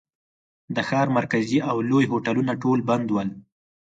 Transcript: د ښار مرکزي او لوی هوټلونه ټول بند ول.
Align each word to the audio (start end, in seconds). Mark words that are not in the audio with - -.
د 0.75 0.77
ښار 0.87 1.07
مرکزي 1.17 1.59
او 1.69 1.77
لوی 1.89 2.05
هوټلونه 2.11 2.51
ټول 2.63 2.79
بند 2.89 3.07
ول. 3.11 3.29